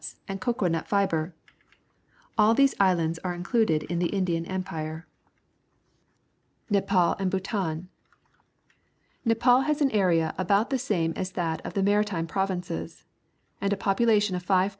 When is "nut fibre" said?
0.67-1.31